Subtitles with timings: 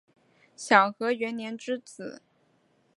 [0.55, 2.23] 享和元年之子。